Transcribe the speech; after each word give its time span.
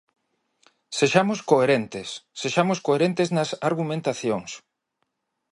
¡Sexamos 0.99 1.39
coherentes!, 1.51 2.07
sexamos 2.41 2.79
coherentes 2.87 3.27
nas 3.35 3.49
argumentacións. 3.69 4.51